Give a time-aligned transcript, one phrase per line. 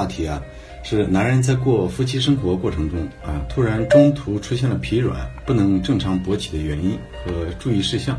[0.00, 0.42] 话题啊，
[0.82, 8.18] 是男人在过夫妻生活过程中啊，突然中途出现了疲软，不能正常勃起的原因和注意事项。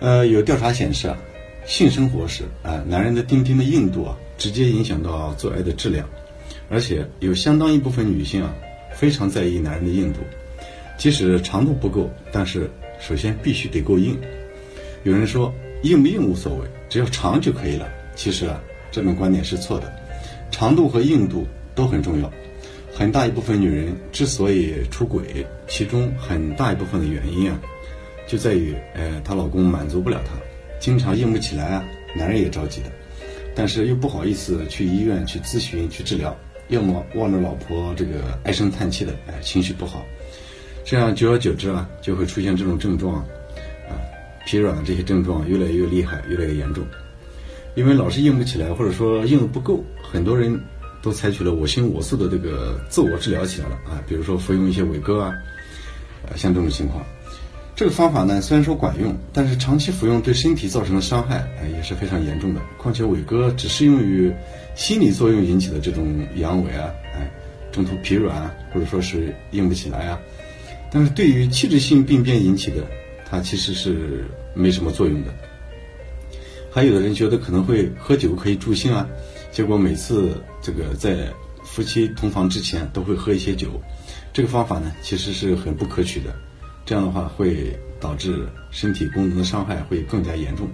[0.00, 1.16] 呃，有调查显示啊，
[1.64, 6.04] 性生活时啊，男人的丁丁的硬度啊，直接影响到做爱的质量，
[6.68, 8.52] 而且有相当一部分女性啊，
[8.92, 10.18] 非常在意男人的硬度，
[10.98, 12.68] 即使长度不够，但是
[12.98, 14.18] 首先必须得够硬。
[15.04, 15.54] 有人说
[15.84, 17.88] 硬不硬无所谓，只要长就可以了。
[18.16, 18.58] 其实啊，
[18.96, 19.92] 这种观点是错的，
[20.50, 22.32] 长度和硬度都很重要。
[22.94, 27.60] 很大一部分女人之所以出轨，其中很大一部分的原因啊。
[28.26, 30.32] 就在于，呃，她老公满足不了她，
[30.80, 31.84] 经常硬不起来啊，
[32.16, 32.90] 男人也着急的，
[33.54, 36.34] 但是又不好意思去医院去咨询去治疗，
[36.68, 40.02] 要么望着老婆这个唉声叹气的，哎，情绪不好，
[40.86, 43.16] 这样久而久之啊，就会出现这种症状，
[43.90, 44.00] 啊，
[44.46, 46.82] 疲软的这些症状越来越厉害，越来越严重，
[47.76, 50.58] 因为老是硬不起来，或者说硬的不够，很多人
[51.02, 55.34] 都采取了我行我素的这个自我治疗起来了啊，比如说服用一些伟哥啊，
[56.26, 57.04] 呃，像这种情况。
[57.74, 62.62] 这个方法呢，虽然说管用，但是长期服用对身体造成的伤害，哎，也是非常严重的。
[62.78, 64.32] 况且伟哥只适用于
[64.74, 67.30] 心理作用引起的这种阳痿啊，哎，
[67.70, 70.18] 中途疲软啊或者说是硬不起来啊，
[70.90, 72.76] 但是对于器质性病变引起的，
[73.28, 74.24] 它其实是
[74.54, 75.30] 没什么作用的。
[76.76, 79.08] 还有的人觉得可能会喝酒可以助兴啊，
[79.50, 81.32] 结果每次这个在
[81.64, 83.80] 夫妻同房之前都会喝一些酒，
[84.30, 86.36] 这个方法呢，其实是很不可取的。
[86.84, 90.68] 这样的话会导致身体功能的伤害会更加严重。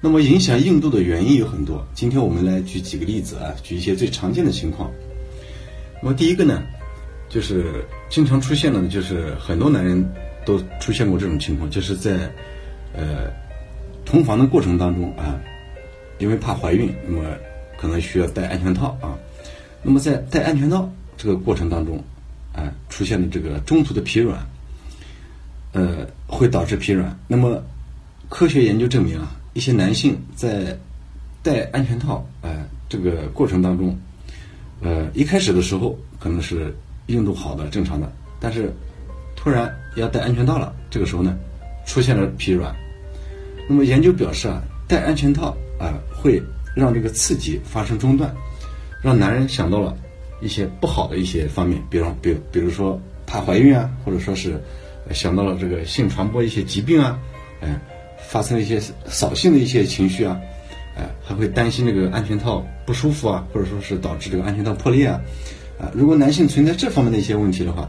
[0.00, 4.88] 那么影响硬度的原因有很多，今天我们来举几个例子啊，举一些最常见的情况。
[6.00, 6.62] 那么第一个呢，
[7.28, 10.08] 就是经常出现的呢，就是很多男人
[10.46, 12.32] 都出现过这种情况，就是在
[12.94, 13.28] 呃
[14.08, 15.38] 同房的过程当中啊，
[16.18, 17.22] 因为怕怀孕，那么
[17.76, 19.18] 可能需要戴安全套啊。
[19.82, 22.02] 那么在戴安全套这个过程当中
[22.54, 24.40] 啊，出现的这个中途的疲软。
[25.72, 27.14] 呃，会导致疲软。
[27.26, 27.62] 那么，
[28.30, 30.74] 科学研究证明啊，一些男性在
[31.42, 33.94] 戴安全套，呃，这个过程当中，
[34.80, 36.74] 呃，一开始的时候可能是
[37.08, 38.10] 硬度好的、正常的，
[38.40, 38.72] 但是
[39.36, 41.36] 突然要戴安全套了，这个时候呢，
[41.84, 42.74] 出现了疲软。
[43.68, 46.42] 那么研究表示啊，戴安全套啊，会
[46.74, 48.34] 让这个刺激发生中断，
[49.02, 49.96] 让男人想到了
[50.40, 54.60] 一些不好的一些方面，比方，比比如说怕怀孕啊，或者说是。
[55.14, 57.18] 想到了这个性传播一些疾病啊，
[57.62, 57.80] 哎，
[58.28, 60.38] 发生了一些扫兴的一些情绪啊，
[60.98, 65.18] 哎，还会担心这个安全套不舒服啊，或者说是导致这个安全套破裂啊，
[65.80, 67.88] 啊，如果男性存在这方面的一些问题的话，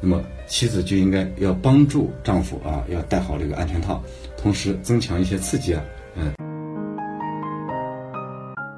[0.00, 4.02] 那么妻子就应该要帮助丈夫啊，要戴好这个安全套，
[4.46, 5.82] 同时增强一些刺激啊，
[6.14, 6.32] 嗯。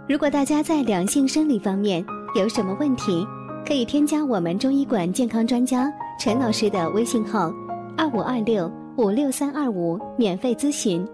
[0.09, 2.03] 如果大家在两性生理方面
[2.35, 3.27] 有什么问题，
[3.67, 7.53] 可以添加我们中医馆健康专家陈老师的微信号。
[7.99, 11.07] 二五二六五六三二五，免费咨询。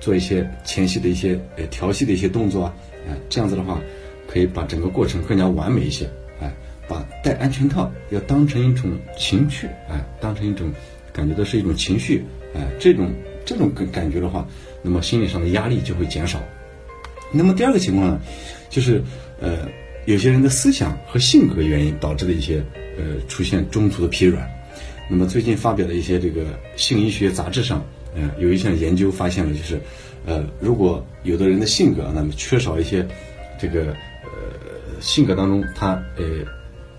[0.00, 2.74] 做一些前戏的一些呃调戏的一些动作啊，
[3.08, 3.78] 哎，这样子的话，
[4.26, 6.10] 可以把整个过程更加完美一些。
[7.36, 10.72] 安全套要当成一种情趣，哎，当成一种
[11.12, 12.24] 感觉到是一种情绪，
[12.54, 13.12] 哎，这种
[13.44, 14.46] 这种感感觉的话，
[14.82, 16.40] 那么心理上的压力就会减少。
[17.32, 18.20] 那么第二个情况呢，
[18.70, 19.02] 就是
[19.40, 19.68] 呃。
[20.06, 22.62] 有些人的思想和性格原因导致的一些
[22.98, 24.46] 呃出现中途的疲软，
[25.08, 26.44] 那么最近发表的一些这个
[26.76, 27.82] 性医学杂志上，
[28.14, 29.80] 嗯，有一项研究发现了，就是
[30.26, 33.08] 呃，如果有的人的性格那么缺少一些
[33.58, 36.44] 这个呃性格当中他呃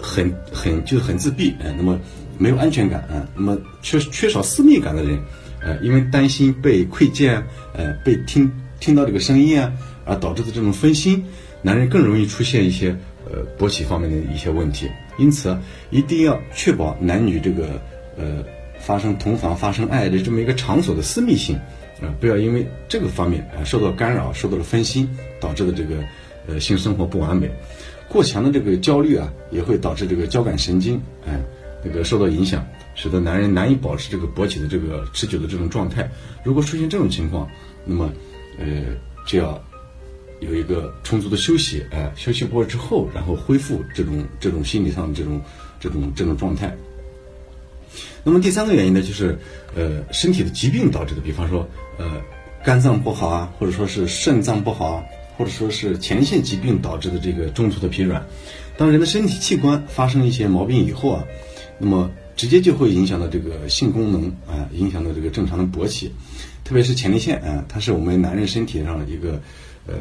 [0.06, 2.00] 很很就是很自闭，呃，那么
[2.38, 5.20] 没有安全感啊，那么缺缺少私密感的人，
[5.62, 7.44] 呃，因为担心被窥见，
[7.74, 9.74] 呃，被听听到这个声音啊，
[10.06, 11.26] 而导致的这种分心。
[11.64, 12.96] 男人更容易出现一些
[13.26, 15.58] 呃勃起方面的一些问题，因此
[15.90, 17.82] 一定要确保男女这个
[18.16, 18.46] 呃
[18.80, 21.56] 发生同房发生爱的这么一个场所的私密性
[22.00, 25.10] 啊，不要因为这个方面啊受到干扰，受到了分心，
[25.42, 25.96] 导致的这个
[26.48, 27.50] 呃性生活不完美。
[28.08, 31.40] 过强的这个焦虑啊，也会导致这个交感神经哎
[31.84, 32.66] 那个受到影响，
[32.96, 36.10] 使得男人难以保持这个勃起的这个持久的这种状态。
[36.44, 37.50] 如果出现这种情况，
[37.86, 38.12] 那么
[38.60, 38.66] 呃
[39.28, 39.62] 就要。
[40.42, 45.42] 有一个充足的休息，哎，休息过之后，然后恢复这种这种心理上的这种
[45.80, 46.76] 这种这种状态。
[48.22, 49.40] 那么第三个原因呢，就是
[49.74, 51.66] 呃身体的疾病导致的，比方说
[51.98, 52.22] 呃
[52.66, 55.04] 肝脏不好啊，或者说是肾脏不好啊，
[55.38, 58.26] 或者说是前列腺疾病导致的这个中途的疲软。
[58.78, 61.24] 当人的身体器官发生一些毛病以后啊，
[61.80, 66.12] 那么直接就会影响到这个性功能啊，影响到这个正常的勃起，
[66.64, 69.42] 特别是前列腺啊，它是我们男人身体上的一个
[69.88, 69.94] 呃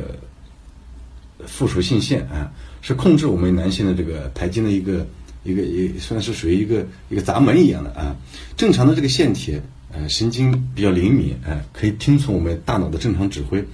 [1.47, 2.53] 附属性腺啊，
[2.83, 5.07] 是控制我们男性的这个排精的一个
[5.45, 8.17] 一个也算是属于一个一个闸门一样的啊。
[8.57, 9.61] 正常的这个腺体
[9.93, 13.65] 呃神经比较灵敏啊，可以听从我们大脑的正常指挥。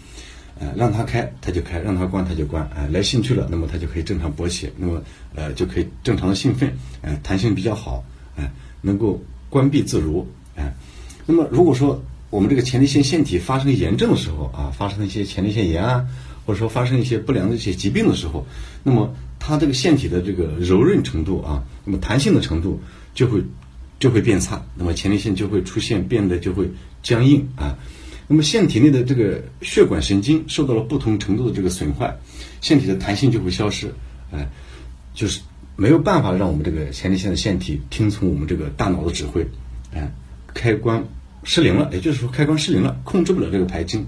[0.60, 2.62] 呃，让它开，它就开；让它关，它就关。
[2.76, 5.02] 哎，来兴趣了，那么它就可以正常勃起，那么
[5.34, 6.70] 呃就可以正常的兴奋，
[7.00, 8.04] 哎，弹性比较好，
[8.36, 8.52] 哎，
[8.82, 9.18] 能够
[9.48, 10.70] 关闭自如，哎。
[11.24, 16.06] 那么如果说我们这个前列腺腺体发生炎症的时候啊，发生一些前列腺炎啊，
[16.44, 18.44] 或者说发生一些不良的一些疾病的时候，
[18.82, 22.78] 那么它这个腺体的这个柔韧程度啊，那么弹性的程度
[23.14, 23.42] 就会
[23.98, 26.70] 就会变差，那么前列腺就会出现变得就会
[27.02, 27.78] 僵硬啊。
[28.32, 32.16] 那么腺体内的这个血管神经受到了不同程度的这个损坏，
[32.60, 33.92] 腺体的弹性就会消失，
[34.30, 34.48] 哎，
[35.12, 35.40] 就是
[35.74, 39.44] 没有办法让我们这个前列腺的腺体听从我们这个大脑的指挥，
[39.92, 40.08] 哎，
[40.54, 41.04] 开关
[41.42, 44.06] 失灵了，也就是说开关失灵了，控制不了这个排精。